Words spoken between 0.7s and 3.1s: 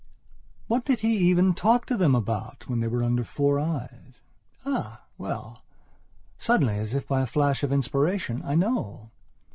did he even talk to them aboutwhen they were